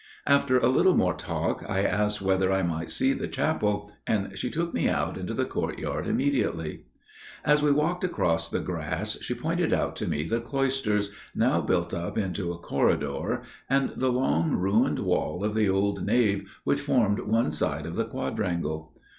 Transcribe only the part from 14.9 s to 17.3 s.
wall of the old nave which formed